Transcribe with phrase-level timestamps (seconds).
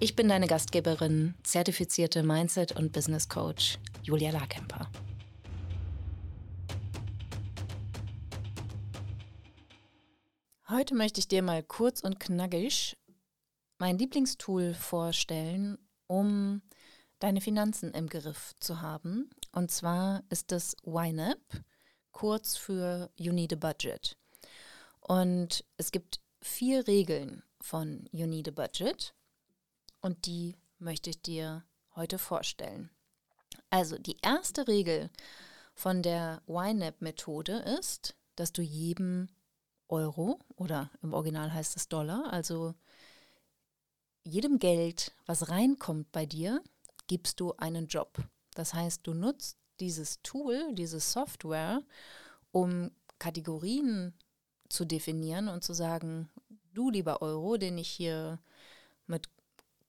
[0.00, 4.90] Ich bin deine Gastgeberin, zertifizierte Mindset- und Business Coach Julia Larkemper.
[10.68, 12.96] Heute möchte ich dir mal kurz und knackig
[13.78, 16.62] mein Lieblingstool vorstellen, um
[17.18, 19.30] deine Finanzen im Griff zu haben.
[19.52, 21.38] Und zwar ist das YNAB,
[22.12, 24.16] kurz für You Need a Budget.
[25.00, 29.14] Und es gibt vier Regeln von You Need a Budget
[30.00, 32.90] und die möchte ich dir heute vorstellen.
[33.70, 35.10] Also die erste Regel
[35.74, 39.28] von der YNAB-Methode ist, dass du jedem
[39.88, 42.74] Euro oder im Original heißt es Dollar, also
[44.24, 46.62] jedem Geld, was reinkommt bei dir,
[47.06, 48.18] gibst du einen Job.
[48.54, 51.82] Das heißt, du nutzt dieses Tool, diese Software,
[52.50, 54.14] um Kategorien
[54.68, 56.28] zu definieren und zu sagen,
[56.74, 58.38] du lieber Euro, den ich hier
[59.06, 59.28] mit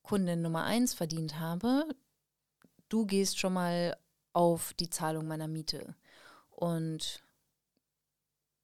[0.03, 1.87] Kundin Nummer 1 verdient habe,
[2.89, 3.97] du gehst schon mal
[4.33, 5.95] auf die Zahlung meiner Miete.
[6.49, 7.21] Und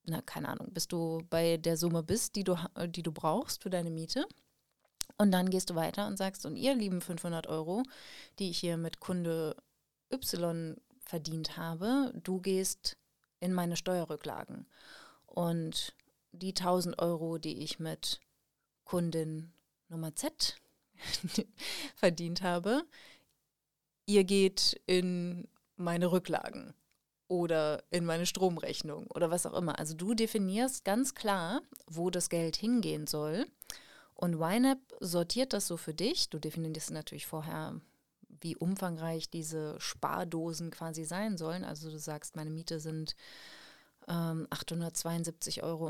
[0.05, 2.55] na, keine Ahnung, bis du bei der Summe bist, die du,
[2.87, 4.27] die du brauchst für deine Miete.
[5.17, 7.83] Und dann gehst du weiter und sagst, und ihr lieben 500 Euro,
[8.39, 9.55] die ich hier mit Kunde
[10.11, 12.97] Y verdient habe, du gehst
[13.39, 14.67] in meine Steuerrücklagen.
[15.25, 15.95] Und
[16.31, 18.19] die 1000 Euro, die ich mit
[18.83, 19.53] Kundin
[19.87, 20.57] Nummer Z
[21.95, 22.85] verdient habe,
[24.05, 26.73] ihr geht in meine Rücklagen
[27.27, 29.79] oder in meine Stromrechnung oder was auch immer.
[29.79, 33.45] Also du definierst ganz klar, wo das Geld hingehen soll.
[34.13, 36.29] Und YNAB sortiert das so für dich.
[36.29, 37.81] Du definierst natürlich vorher,
[38.41, 41.63] wie umfangreich diese Spardosen quasi sein sollen.
[41.63, 43.15] Also du sagst, meine Miete sind
[44.07, 45.89] ähm, 872,50 Euro.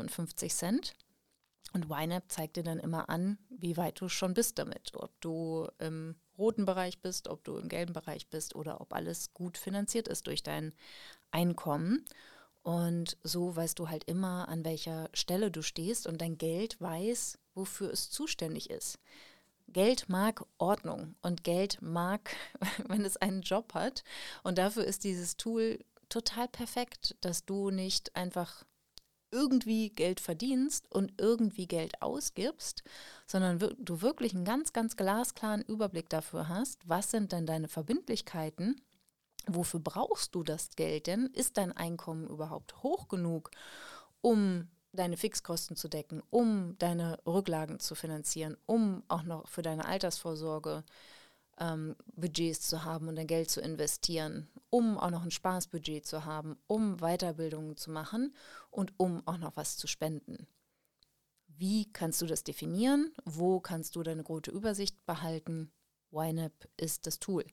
[1.76, 4.94] Und YNAB zeigt dir dann immer an, wie weit du schon bist damit.
[4.96, 9.34] Ob du im roten Bereich bist, ob du im gelben Bereich bist oder ob alles
[9.34, 10.72] gut finanziert ist durch dein
[11.32, 12.06] Einkommen.
[12.64, 17.40] Und so weißt du halt immer, an welcher Stelle du stehst und dein Geld weiß,
[17.56, 18.98] wofür es zuständig ist.
[19.68, 22.34] Geld mag Ordnung und Geld mag,
[22.88, 24.06] wenn es einen Job hat.
[24.44, 28.64] Und dafür ist dieses Tool total perfekt, dass du nicht einfach
[29.36, 32.84] irgendwie Geld verdienst und irgendwie Geld ausgibst,
[33.28, 38.82] sondern du wirklich einen ganz, ganz glasklaren Überblick dafür hast, was sind denn deine Verbindlichkeiten,
[39.46, 43.52] wofür brauchst du das Geld denn, ist dein Einkommen überhaupt hoch genug,
[44.22, 49.86] um deine Fixkosten zu decken, um deine Rücklagen zu finanzieren, um auch noch für deine
[49.86, 50.86] Altersvorsorge
[51.60, 56.26] ähm, Budgets zu haben und dein Geld zu investieren, um auch noch ein Spaßbudget zu
[56.26, 58.34] haben, um Weiterbildungen zu machen
[58.72, 60.48] und um auch noch was zu spenden.
[61.48, 63.14] Wie kannst du das definieren?
[63.24, 65.72] Wo kannst du deine gute Übersicht behalten?
[66.12, 67.46] YNAB ist das Tool.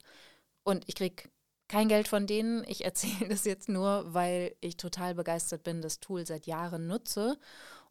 [0.64, 1.30] Und ich kriege
[1.68, 2.64] kein Geld von denen.
[2.68, 7.38] Ich erzähle das jetzt nur, weil ich total begeistert bin, das Tool seit Jahren nutze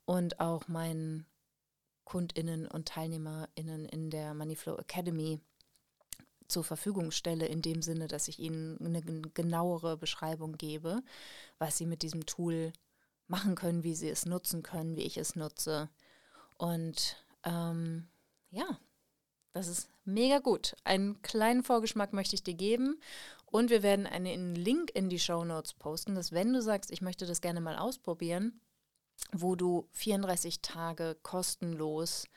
[0.06, 1.26] und auch meinen
[2.04, 5.40] KundInnen und TeilnehmerInnen in der Moneyflow Academy
[6.52, 11.02] zur Verfügung stelle, in dem Sinne, dass ich ihnen eine genauere Beschreibung gebe,
[11.58, 12.74] was sie mit diesem Tool
[13.28, 15.90] machen können, wie sie es nutzen können, wie ich es nutze.
[16.58, 18.08] Und ähm,
[18.52, 18.80] ja,
[19.54, 20.76] das ist mega gut.
[20.84, 23.00] Einen kleinen Vorgeschmack möchte ich dir geben.
[23.46, 27.02] Und wir werden einen Link in die Show Notes posten, dass wenn du sagst, ich
[27.02, 28.62] möchte das gerne mal ausprobieren,
[29.34, 32.28] wo du 34 Tage kostenlos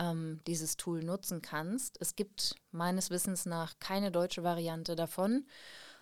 [0.00, 1.98] ähm, dieses Tool nutzen kannst.
[2.00, 5.46] Es gibt meines Wissens nach keine deutsche Variante davon.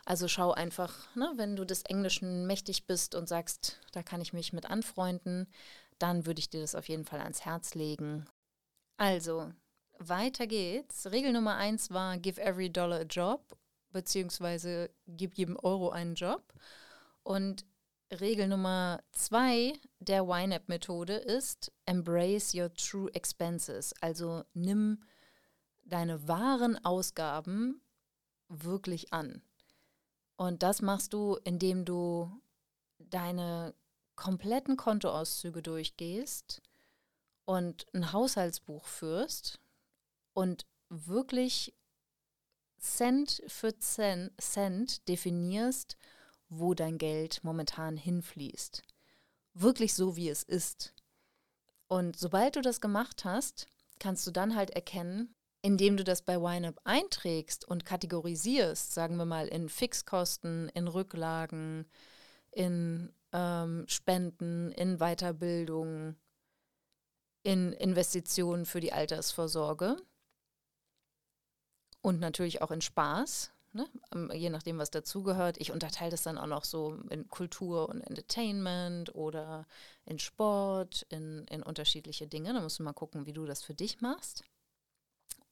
[0.05, 4.33] Also schau einfach, ne, wenn du des Englischen mächtig bist und sagst, da kann ich
[4.33, 5.49] mich mit anfreunden,
[5.99, 8.27] dann würde ich dir das auf jeden Fall ans Herz legen.
[8.97, 9.53] Also,
[9.99, 11.11] weiter geht's.
[11.11, 13.59] Regel Nummer eins war, give every dollar a job,
[13.91, 16.55] beziehungsweise gib jedem Euro einen Job.
[17.25, 17.67] Und
[18.11, 23.93] Regel Nummer zwei der YNAB-Methode ist Embrace your true expenses.
[24.01, 25.03] Also nimm
[25.85, 27.83] deine wahren Ausgaben
[28.49, 29.43] wirklich an.
[30.37, 32.31] Und das machst du, indem du
[32.99, 33.75] deine
[34.17, 36.63] kompletten Kontoauszüge durchgehst
[37.45, 39.61] und ein Haushaltsbuch führst
[40.33, 41.75] und wirklich
[42.79, 45.97] Cent für Cent definierst,
[46.49, 48.83] wo dein Geld momentan hinfließt.
[49.55, 50.95] Wirklich so, wie es ist.
[51.89, 53.67] Und sobald du das gemacht hast,
[53.99, 59.25] kannst du dann halt erkennen, indem du das bei YNAB einträgst und kategorisierst, sagen wir
[59.25, 61.87] mal in Fixkosten, in Rücklagen,
[62.53, 66.17] in ähm, Spenden, in Weiterbildung,
[67.43, 69.97] in Investitionen für die Altersvorsorge
[72.03, 73.89] und natürlich auch in Spaß, ne?
[74.13, 75.59] Ähm, je nachdem, was dazugehört.
[75.59, 79.67] Ich unterteile das dann auch noch so in Kultur und Entertainment oder
[80.05, 82.53] in Sport, in, in unterschiedliche Dinge.
[82.53, 84.45] Da musst du mal gucken, wie du das für dich machst.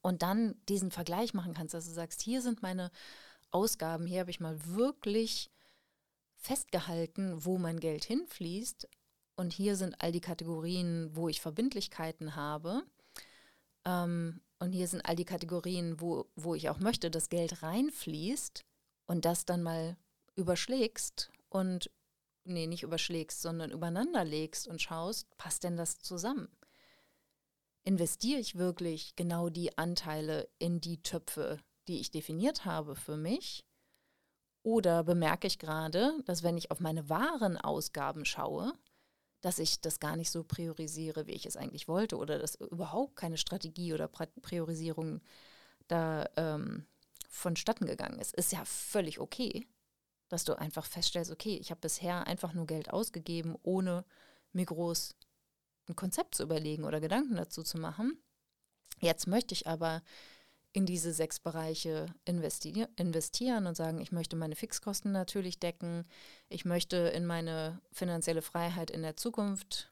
[0.03, 2.91] Und dann diesen Vergleich machen kannst, dass du sagst, hier sind meine
[3.51, 5.51] Ausgaben, hier habe ich mal wirklich
[6.37, 8.89] festgehalten, wo mein Geld hinfließt.
[9.37, 12.83] Und hier sind all die Kategorien, wo ich Verbindlichkeiten habe.
[13.85, 18.65] Ähm, und hier sind all die Kategorien, wo, wo ich auch möchte, dass Geld reinfließt
[19.07, 19.97] und das dann mal
[20.35, 21.91] überschlägst und,
[22.45, 26.49] nee, nicht überschlägst, sondern übereinander legst und schaust, passt denn das zusammen?
[27.85, 33.65] Investiere ich wirklich genau die Anteile in die Töpfe, die ich definiert habe für mich?
[34.63, 38.73] Oder bemerke ich gerade, dass wenn ich auf meine wahren Ausgaben schaue,
[39.47, 43.15] dass ich das gar nicht so priorisiere, wie ich es eigentlich wollte oder dass überhaupt
[43.15, 45.21] keine Strategie oder Priorisierung
[45.87, 46.85] da ähm,
[47.31, 48.35] vonstatten gegangen ist.
[48.35, 49.69] Ist ja völlig okay,
[50.29, 54.05] dass du einfach feststellst, okay, ich habe bisher einfach nur Geld ausgegeben, ohne
[54.51, 55.15] mir groß
[55.89, 58.21] ein Konzept zu überlegen oder Gedanken dazu zu machen.
[58.99, 60.03] Jetzt möchte ich aber
[60.77, 66.05] in diese sechs Bereiche investi investieren und sagen, ich möchte meine Fixkosten natürlich decken,
[66.51, 69.89] ich möchte in meine finanzielle Freiheit in der Zukunft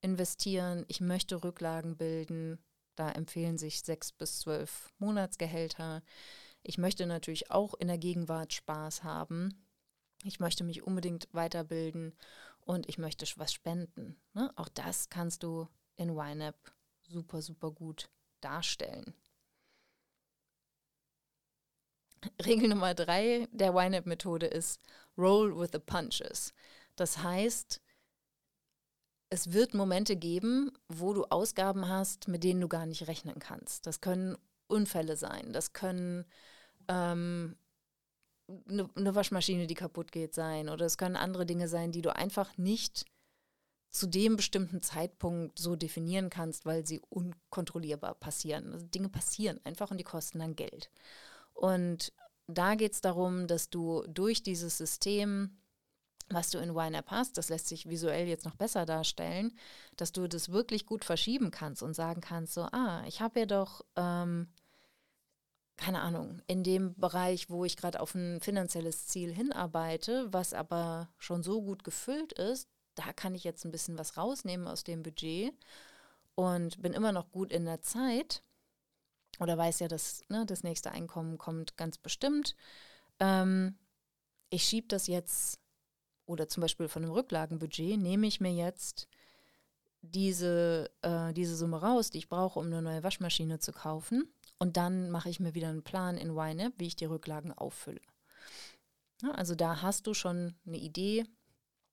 [0.00, 2.58] investieren, ich möchte Rücklagen bilden,
[2.96, 6.02] da empfehlen sich sechs bis zwölf Monatsgehälter.
[6.64, 9.64] Ich möchte natürlich auch in der Gegenwart Spaß haben.
[10.24, 12.16] Ich möchte mich unbedingt weiterbilden
[12.62, 14.16] und ich möchte was spenden.
[14.32, 14.50] Ne?
[14.56, 16.56] Auch das kannst du in YNAB
[17.02, 18.10] super, super gut
[18.40, 19.14] darstellen.
[22.44, 24.80] Regel Nummer drei der YNAB-Methode ist
[25.16, 26.52] Roll with the Punches.
[26.96, 27.80] Das heißt,
[29.30, 33.86] es wird Momente geben, wo du Ausgaben hast, mit denen du gar nicht rechnen kannst.
[33.86, 34.36] Das können
[34.66, 36.24] Unfälle sein, das können
[36.88, 37.56] ähm,
[38.68, 42.14] eine, eine Waschmaschine, die kaputt geht, sein oder es können andere Dinge sein, die du
[42.14, 43.04] einfach nicht
[43.90, 48.72] zu dem bestimmten Zeitpunkt so definieren kannst, weil sie unkontrollierbar passieren.
[48.72, 50.90] Also Dinge passieren einfach und die kosten dann Geld.
[51.54, 52.12] Und
[52.46, 55.58] da geht es darum, dass du durch dieses System,
[56.28, 59.56] was du in YNAB hast, das lässt sich visuell jetzt noch besser darstellen,
[59.96, 63.46] dass du das wirklich gut verschieben kannst und sagen kannst, so, ah, ich habe ja
[63.46, 64.48] doch, ähm,
[65.76, 71.08] keine Ahnung, in dem Bereich, wo ich gerade auf ein finanzielles Ziel hinarbeite, was aber
[71.18, 75.02] schon so gut gefüllt ist, da kann ich jetzt ein bisschen was rausnehmen aus dem
[75.02, 75.54] Budget
[76.34, 78.42] und bin immer noch gut in der Zeit
[79.40, 82.54] oder weiß ja, dass ne, das nächste Einkommen kommt ganz bestimmt.
[83.18, 83.74] Ähm,
[84.50, 85.58] ich schiebe das jetzt,
[86.26, 89.08] oder zum Beispiel von einem Rücklagenbudget, nehme ich mir jetzt
[90.02, 94.32] diese, äh, diese Summe raus, die ich brauche, um eine neue Waschmaschine zu kaufen.
[94.58, 98.00] Und dann mache ich mir wieder einen Plan in YNAB, wie ich die Rücklagen auffülle.
[99.22, 101.24] Ja, also da hast du schon eine Idee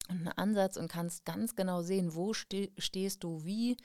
[0.10, 3.77] und einen Ansatz und kannst ganz genau sehen, wo ste stehst du wie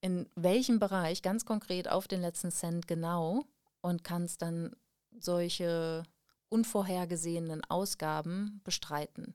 [0.00, 3.44] in welchem Bereich ganz konkret auf den letzten Cent genau
[3.80, 4.74] und kannst dann
[5.18, 6.04] solche
[6.48, 9.34] unvorhergesehenen Ausgaben bestreiten.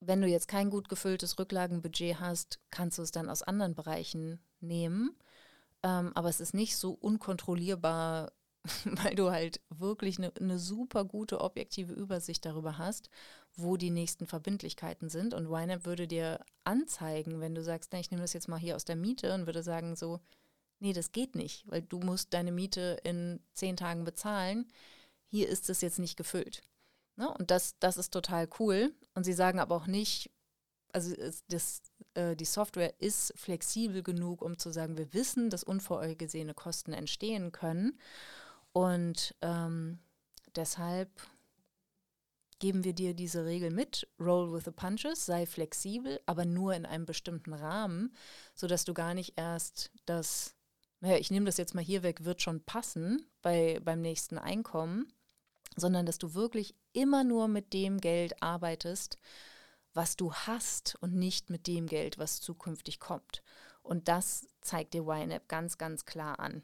[0.00, 4.40] Wenn du jetzt kein gut gefülltes Rücklagenbudget hast, kannst du es dann aus anderen Bereichen
[4.60, 5.14] nehmen.
[5.82, 8.32] Ähm, aber es ist nicht so unkontrollierbar
[8.84, 13.10] weil du halt wirklich eine, eine super gute objektive Übersicht darüber hast,
[13.56, 15.34] wo die nächsten Verbindlichkeiten sind.
[15.34, 16.40] Und YNAB würde dir
[16.70, 19.62] anzeigen, wenn du sagst, ich nehme das jetzt mal hier aus der Miete und würde
[19.62, 20.20] sagen so,
[20.78, 24.66] nee, das geht nicht, weil du musst deine Miete in zehn Tagen bezahlen.
[25.26, 26.62] Hier ist es jetzt nicht gefüllt.
[27.16, 27.28] Ne?
[27.34, 28.94] Und das, das ist total cool.
[29.14, 30.30] Und sie sagen aber auch nicht,
[30.92, 31.14] also
[31.48, 31.82] das,
[32.14, 37.52] äh, die Software ist flexibel genug, um zu sagen, wir wissen, dass unvorhergesehene Kosten entstehen
[37.52, 37.98] können.
[38.72, 39.98] Und ähm,
[40.54, 41.10] deshalb
[42.60, 46.86] geben wir dir diese Regel mit, roll with the punches, sei flexibel, aber nur in
[46.86, 48.14] einem bestimmten Rahmen,
[48.54, 50.54] sodass du gar nicht erst das,
[51.00, 55.12] naja, ich nehme das jetzt mal hier weg, wird schon passen bei, beim nächsten Einkommen,
[55.76, 59.16] sondern dass du wirklich immer nur mit dem Geld arbeitest,
[59.92, 63.42] was du hast und nicht mit dem Geld, was zukünftig kommt.
[63.82, 66.62] Und das zeigt dir YNAB ganz, ganz klar an.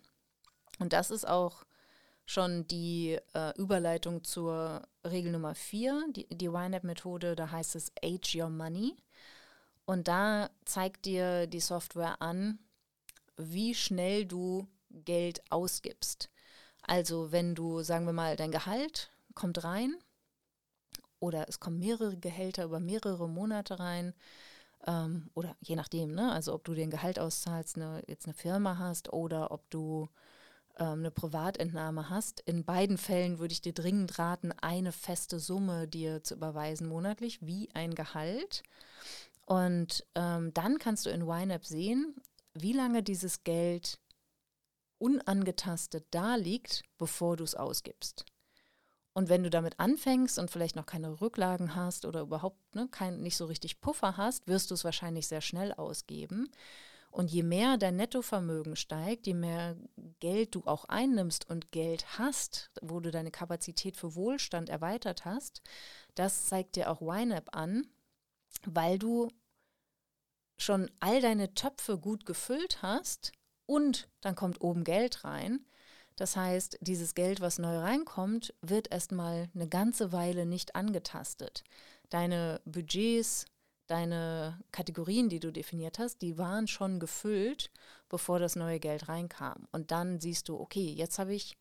[0.79, 1.65] Und das ist auch
[2.27, 8.37] schon die äh, Überleitung zur Regel Nummer 4, die, die YNAB-Methode, da heißt es Age
[8.37, 8.97] Your Money.
[9.87, 12.59] Und da zeigt dir die Software an,
[13.37, 16.29] wie schnell du Geld ausgibst.
[16.83, 19.95] Also wenn du, sagen wir mal, dein Gehalt kommt rein
[21.21, 24.15] oder es kommen mehrere Gehälter über mehrere Monate rein
[24.87, 26.33] ähm, oder je nachdem, ne?
[26.33, 30.09] also ob du dir ein Gehalt auszahlst, eine, jetzt eine Firma hast oder ob du
[30.79, 32.41] ähm, eine Privatentnahme hast.
[32.41, 37.45] In beiden Fällen würde ich dir dringend raten, eine feste Summe dir zu überweisen monatlich,
[37.45, 38.63] wie ein Gehalt.
[39.45, 42.17] Und ähm, dann kannst du in YNAB sehen,
[42.55, 44.01] wie lange dieses Geld
[44.99, 48.25] unangetastet da liegt, bevor du es ausgibst.
[49.13, 53.23] Und wenn du damit anfängst und vielleicht noch keine Rücklagen hast oder überhaupt ne, kein,
[53.23, 56.51] nicht so richtig Puffer hast, wirst du es wahrscheinlich sehr schnell ausgeben.
[57.17, 59.75] Und je mehr dein Nettovermögen steigt, je mehr
[60.21, 65.63] Geld du auch einnimmst und Geld hast, wo du deine Kapazität für Wohlstand erweitert hast,
[66.15, 67.87] das zeigt dir auch YNAB an,
[68.67, 69.31] weil du
[70.59, 73.33] schon all deine Töpfe gut gefüllt hast
[73.65, 75.65] und dann kommt oben Geld rein.
[76.17, 81.65] Das heißt, dieses Geld, was neu reinkommt, wird erstmal eine ganze Weile nicht angetastet.
[82.11, 83.47] Deine Budgets,
[83.87, 87.71] deine Kategorien, die du definiert hast, die waren schon gefüllt,
[88.09, 89.69] bevor das neue Geld reinkam.
[89.73, 91.57] Und dann siehst du, okay, jetzt habe ich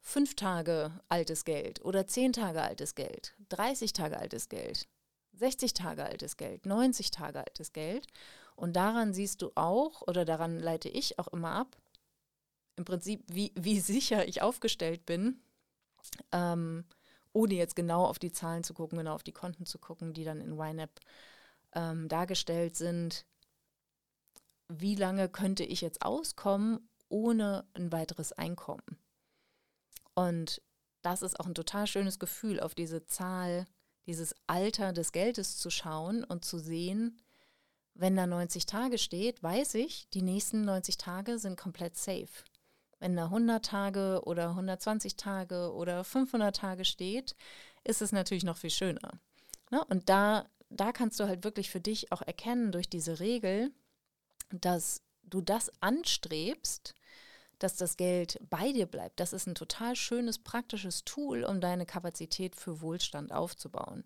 [0.00, 4.88] fünf Tage altes Geld oder zehn Tage altes Geld, 30 Tage altes Geld,
[5.34, 8.06] 60 Tage altes Geld, 90 Tage altes Geld.
[8.56, 11.76] Und daran siehst du auch, oder daran leite ich auch immer ab,
[12.76, 15.40] im Prinzip, wie, wie sicher ich aufgestellt bin,
[16.32, 16.84] ähm,
[17.32, 20.24] ohne jetzt genau auf die Zahlen zu gucken, genau auf die Konten zu gucken, die
[20.24, 20.90] dann in YNAB
[21.74, 23.26] ähm, dargestellt sind.
[24.68, 28.98] Wie lange könnte ich jetzt auskommen ohne ein weiteres Einkommen?
[30.14, 30.62] Und
[31.02, 33.66] das ist auch ein total schönes Gefühl, auf diese Zahl,
[34.06, 37.20] dieses Alter des Geldes zu schauen und zu sehen,
[37.94, 42.44] wenn da 90 Tage steht, weiß ich, die nächsten 90 Tage sind komplett safe.
[42.98, 47.34] Wenn da 100 Tage oder 120 Tage oder 500 Tage steht,
[47.84, 49.20] ist es natürlich noch viel schöner.
[49.70, 49.84] Ne?
[49.86, 53.72] Und da, da kannst du halt wirklich für dich auch erkennen durch diese Regel,
[54.50, 56.94] dass du das anstrebst,
[57.58, 59.20] dass das Geld bei dir bleibt.
[59.20, 64.04] Das ist ein total schönes, praktisches Tool, um deine Kapazität für Wohlstand aufzubauen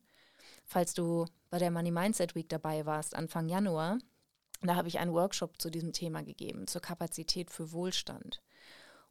[0.67, 3.99] falls du bei der Money Mindset Week dabei warst, Anfang Januar,
[4.63, 8.43] da habe ich einen Workshop zu diesem Thema gegeben, zur Kapazität für Wohlstand.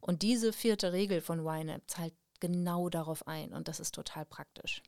[0.00, 4.82] Und diese vierte Regel von YNAB zahlt genau darauf ein und das ist total praktisch.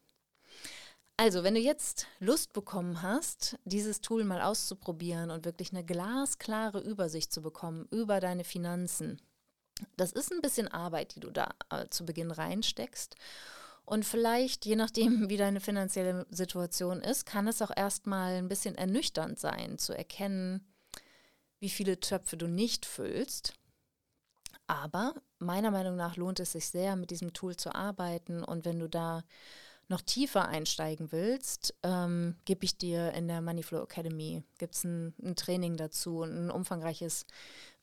[1.21, 6.79] Also, wenn du jetzt Lust bekommen hast, dieses Tool mal auszuprobieren und wirklich eine glasklare
[6.79, 9.21] Übersicht zu bekommen über deine Finanzen,
[9.97, 13.17] das ist ein bisschen Arbeit, die du da äh, zu Beginn reinsteckst.
[13.85, 18.77] Und vielleicht, je nachdem, wie deine finanzielle Situation ist, kann es auch erstmal ein bisschen
[18.77, 20.73] ernüchternd sein, zu erkennen,
[21.59, 23.55] wie viele Töpfe du nicht füllst.
[24.69, 28.45] Aber meiner Meinung nach lohnt es sich sehr, mit diesem Tool zu arbeiten.
[28.45, 29.25] Und wenn du da
[29.89, 35.15] noch tiefer einsteigen willst, ähm, gebe ich dir in der Moneyflow Academy, gibt es ein,
[35.23, 37.27] ein Training dazu und ein umfangreiches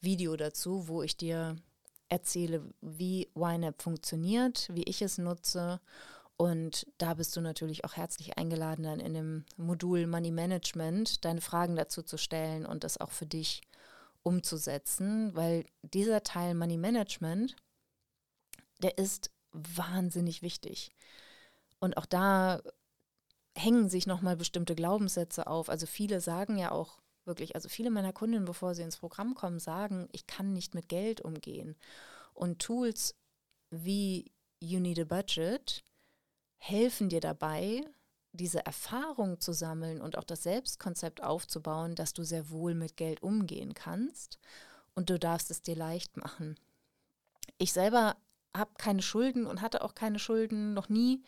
[0.01, 1.55] Video dazu, wo ich dir
[2.09, 5.81] erzähle, wie YNAB funktioniert, wie ich es nutze.
[6.37, 11.41] Und da bist du natürlich auch herzlich eingeladen, dann in dem Modul Money Management deine
[11.41, 13.61] Fragen dazu zu stellen und das auch für dich
[14.21, 17.55] umzusetzen, weil dieser Teil Money Management,
[18.81, 20.91] der ist wahnsinnig wichtig.
[21.85, 22.61] Und auch da
[23.57, 25.69] hängen sich nochmal bestimmte Glaubenssätze auf.
[25.69, 29.59] Also viele sagen ja auch, Wirklich, also viele meiner Kundinnen, bevor sie ins Programm kommen,
[29.59, 31.75] sagen, ich kann nicht mit Geld umgehen.
[32.33, 33.15] Und Tools
[33.71, 35.83] wie You Need a Budget
[36.57, 37.81] helfen dir dabei,
[38.31, 43.23] diese Erfahrung zu sammeln und auch das Selbstkonzept aufzubauen, dass du sehr wohl mit Geld
[43.23, 44.37] umgehen kannst
[44.93, 46.59] und du darfst es dir leicht machen.
[47.57, 48.17] Ich selber
[48.55, 51.23] habe keine Schulden und hatte auch keine Schulden, noch nie.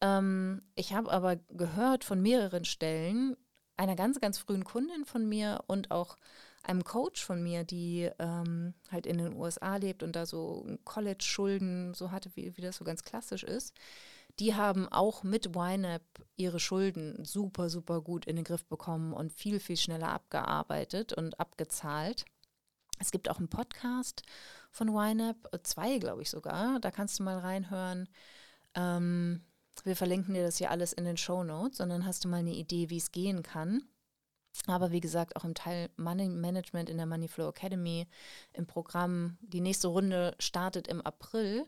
[0.00, 3.36] Ähm, ich habe aber gehört von mehreren Stellen,
[3.76, 6.16] einer ganz, ganz frühen Kundin von mir und auch
[6.62, 11.94] einem Coach von mir, die ähm, halt in den USA lebt und da so College-Schulden
[11.94, 13.74] so hatte, wie, wie das so ganz klassisch ist,
[14.38, 16.02] die haben auch mit YNAB
[16.36, 21.40] ihre Schulden super, super gut in den Griff bekommen und viel, viel schneller abgearbeitet und
[21.40, 22.24] abgezahlt.
[23.00, 24.22] Es gibt auch einen Podcast
[24.70, 28.08] von YNAB, zwei glaube ich sogar, da kannst du mal reinhören.
[28.74, 29.42] Ähm,
[29.86, 32.38] wir verlinken dir das hier alles in den Show Notes und dann hast du mal
[32.38, 33.82] eine Idee, wie es gehen kann.
[34.66, 38.06] Aber wie gesagt, auch im Teil Money Management in der Moneyflow Academy
[38.52, 39.38] im Programm.
[39.40, 41.64] Die nächste Runde startet im April.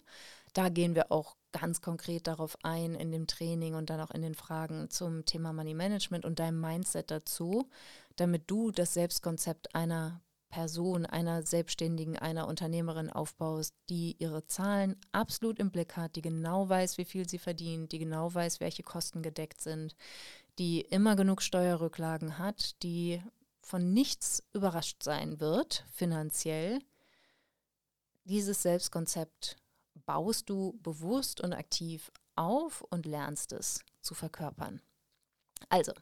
[0.54, 4.22] Da gehen wir auch ganz konkret darauf ein in dem Training und dann auch in
[4.22, 7.68] den Fragen zum Thema Money Management und deinem Mindset dazu,
[8.16, 10.20] damit du das Selbstkonzept einer
[10.50, 16.68] Person, einer Selbstständigen, einer Unternehmerin aufbaust, die ihre Zahlen absolut im Blick hat, die genau
[16.68, 19.94] weiß, wie viel sie verdient, die genau weiß, welche Kosten gedeckt sind,
[20.58, 23.22] die immer genug Steuerrücklagen hat, die
[23.62, 26.80] von nichts überrascht sein wird finanziell.
[28.24, 29.56] Dieses Selbstkonzept
[30.06, 34.80] baust du bewusst und aktiv auf und lernst es zu verkörpern.
[35.68, 35.92] Also,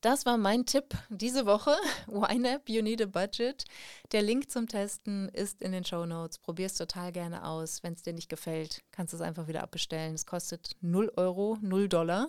[0.00, 1.76] das war mein Tipp diese Woche.
[2.08, 3.64] YNAB, you need a budget.
[4.12, 6.38] Der Link zum Testen ist in den Show Notes.
[6.38, 7.82] Probier es total gerne aus.
[7.82, 10.14] Wenn es dir nicht gefällt, kannst du es einfach wieder abbestellen.
[10.14, 12.28] Es kostet 0 Euro, 0 Dollar,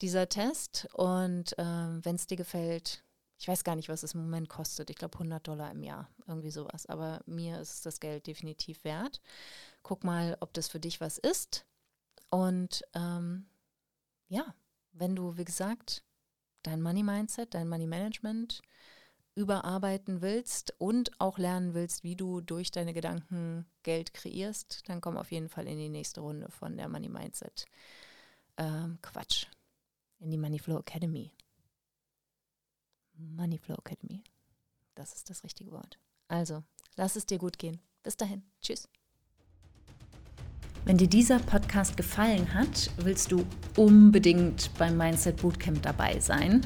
[0.00, 0.88] dieser Test.
[0.94, 3.04] Und äh, wenn es dir gefällt,
[3.38, 4.88] ich weiß gar nicht, was es im Moment kostet.
[4.88, 6.86] Ich glaube 100 Dollar im Jahr, irgendwie sowas.
[6.86, 9.20] Aber mir ist das Geld definitiv wert.
[9.82, 11.66] Guck mal, ob das für dich was ist.
[12.30, 13.46] Und ähm,
[14.28, 14.54] ja,
[14.92, 16.02] wenn du, wie gesagt,
[16.66, 18.62] dein Money Mindset, dein Money Management
[19.34, 25.16] überarbeiten willst und auch lernen willst, wie du durch deine Gedanken Geld kreierst, dann komm
[25.16, 27.66] auf jeden Fall in die nächste Runde von der Money Mindset.
[28.56, 29.46] Ähm, Quatsch.
[30.20, 31.32] In die Money Flow Academy.
[33.14, 34.22] Money Flow Academy.
[34.94, 35.98] Das ist das richtige Wort.
[36.28, 36.62] Also,
[36.96, 37.80] lass es dir gut gehen.
[38.02, 38.42] Bis dahin.
[38.60, 38.88] Tschüss.
[40.86, 46.60] Wenn dir dieser Podcast gefallen hat, willst du unbedingt beim Mindset Bootcamp dabei sein.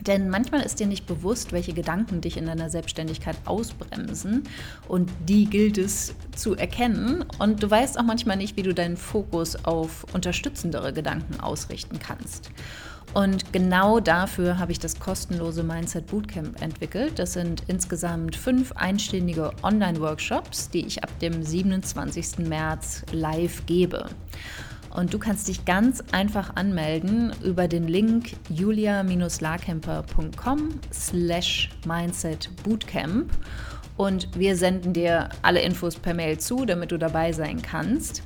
[0.00, 4.42] Denn manchmal ist dir nicht bewusst, welche Gedanken dich in deiner Selbstständigkeit ausbremsen
[4.88, 7.24] und die gilt es zu erkennen.
[7.38, 12.50] Und du weißt auch manchmal nicht, wie du deinen Fokus auf unterstützendere Gedanken ausrichten kannst.
[13.12, 17.18] Und genau dafür habe ich das kostenlose Mindset Bootcamp entwickelt.
[17.18, 22.38] Das sind insgesamt fünf einstündige Online-Workshops, die ich ab dem 27.
[22.48, 24.06] März live gebe.
[24.90, 33.28] Und du kannst dich ganz einfach anmelden über den Link julia-larkemper.com slash mindset bootcamp
[33.96, 38.22] und wir senden dir alle Infos per Mail zu, damit du dabei sein kannst.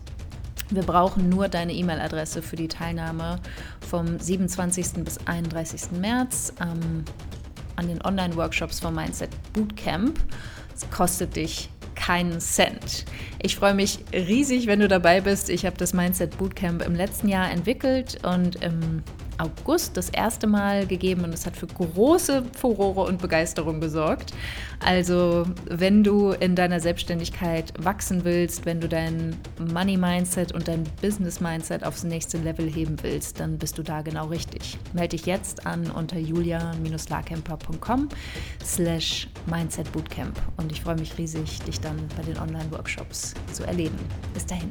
[0.71, 3.41] Wir brauchen nur deine E-Mail-Adresse für die Teilnahme
[3.89, 5.05] vom 27.
[5.05, 5.93] bis 31.
[5.93, 7.05] März ähm,
[7.77, 10.19] an den Online-Workshops vom Mindset Bootcamp.
[10.75, 13.07] Es kostet dich keinen Cent.
[13.41, 15.49] Ich freue mich riesig, wenn du dabei bist.
[15.49, 19.03] Ich habe das Mindset Bootcamp im letzten Jahr entwickelt und im
[19.39, 24.33] August das erste Mal gegeben und es hat für große Furore und Begeisterung gesorgt.
[24.85, 29.37] Also, wenn du in deiner Selbstständigkeit wachsen willst, wenn du dein
[29.73, 34.03] Money Mindset und dein Business Mindset aufs nächste Level heben willst, dann bist du da
[34.03, 34.79] genau richtig.
[34.93, 38.09] Melde dich jetzt an unter julia-larkemper.com
[38.65, 43.99] slash Mindset Bootcamp und ich freue mich riesig, dich dann bei den Online-Workshops zu erleben.
[44.35, 44.71] Bis dahin.